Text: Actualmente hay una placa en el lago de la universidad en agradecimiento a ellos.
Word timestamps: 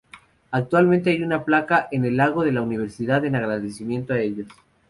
Actualmente 0.49 1.11
hay 1.11 1.21
una 1.21 1.45
placa 1.45 1.87
en 1.91 2.05
el 2.05 2.17
lago 2.17 2.43
de 2.43 2.51
la 2.51 2.63
universidad 2.63 3.23
en 3.23 3.35
agradecimiento 3.35 4.13
a 4.15 4.19
ellos. 4.19 4.47